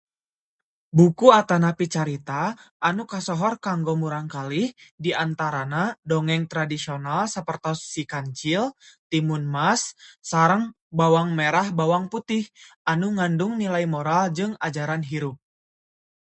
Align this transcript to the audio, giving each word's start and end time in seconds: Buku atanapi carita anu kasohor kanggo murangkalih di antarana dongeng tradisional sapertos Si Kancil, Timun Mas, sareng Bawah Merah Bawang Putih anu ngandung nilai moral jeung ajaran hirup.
Buku 0.97 1.27
atanapi 1.39 1.85
carita 1.95 2.41
anu 2.89 3.03
kasohor 3.13 3.53
kanggo 3.67 3.93
murangkalih 4.01 4.69
di 5.03 5.11
antarana 5.25 5.83
dongeng 6.11 6.43
tradisional 6.51 7.21
sapertos 7.35 7.79
Si 7.91 8.01
Kancil, 8.13 8.63
Timun 9.13 9.43
Mas, 9.55 9.81
sareng 10.31 10.63
Bawah 10.99 11.27
Merah 11.37 11.67
Bawang 11.79 12.05
Putih 12.13 12.43
anu 12.91 13.07
ngandung 13.17 13.53
nilai 13.61 13.85
moral 13.93 14.23
jeung 14.35 14.53
ajaran 14.67 15.03
hirup. 15.11 15.35